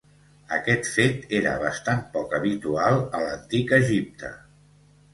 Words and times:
Aquest 0.55 0.89
fet 0.93 1.35
era 1.41 1.53
bastant 1.65 2.03
poc 2.17 2.35
habitual 2.41 3.01
a 3.03 3.23
l'antic 3.29 3.79
Egipte. 3.83 4.37